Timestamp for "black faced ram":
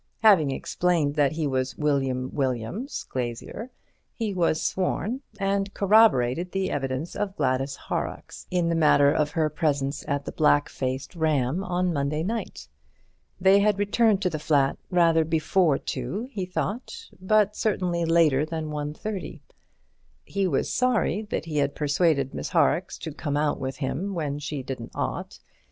10.31-11.63